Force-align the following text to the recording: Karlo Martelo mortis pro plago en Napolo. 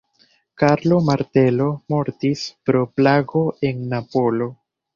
Karlo 0.61 0.97
Martelo 1.09 1.67
mortis 1.95 2.47
pro 2.71 2.83
plago 2.99 3.47
en 3.71 3.87
Napolo. 3.95 4.53